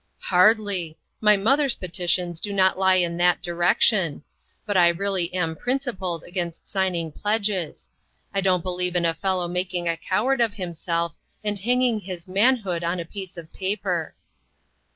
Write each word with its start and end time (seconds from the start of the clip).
"Hardly! 0.33 0.97
my 1.19 1.37
mother's 1.37 1.75
petitions 1.75 2.39
do 2.39 2.51
not 2.51 2.75
lie 2.79 2.95
in 2.95 3.17
that 3.17 3.43
direction. 3.43 4.23
But 4.65 4.75
I 4.75 4.87
really 4.87 5.31
am 5.31 5.55
prin* 5.55 5.77
262 5.77 5.77
INTERRUPTED. 5.77 5.83
cipled 5.83 6.23
against 6.27 6.67
signing 6.67 7.11
pledges. 7.11 7.89
I 8.33 8.41
don't 8.41 8.63
be 8.63 8.69
lieve 8.71 8.95
in 8.95 9.05
a 9.05 9.13
fellow 9.13 9.47
making 9.47 9.87
a 9.87 9.95
coward 9.97 10.41
of 10.41 10.55
him 10.55 10.73
self 10.73 11.15
and 11.43 11.59
hanging 11.59 11.99
his 11.99 12.27
manhood 12.27 12.83
on 12.83 12.99
a 12.99 13.05
piece 13.05 13.37
of 13.37 13.53
paper." 13.53 14.15